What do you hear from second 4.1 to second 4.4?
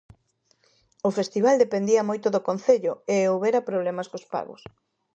cos